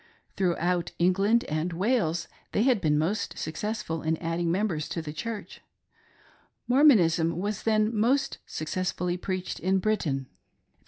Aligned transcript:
Throughout 0.35 0.93
England 0.97 1.43
and 1.43 1.73
Wales 1.73 2.27
they 2.53 2.63
had 2.63 2.81
been 2.81 2.97
most 2.97 3.37
successful 3.37 4.01
in 4.01 4.17
adding 4.17 4.51
members 4.51 4.89
to 4.89 4.99
the 5.03 5.13
Church. 5.13 5.61
Mormon 6.67 6.97
ism 6.97 7.37
was 7.37 7.61
then 7.61 7.95
most 7.95 8.39
successfully 8.47 9.15
preached 9.15 9.59
in 9.59 9.77
Britain. 9.77 10.13
There 10.13 10.23
HOW 10.23 10.23
they 10.23 10.23
kept 10.23 10.33
the 10.33 10.39
secret. 10.39 10.77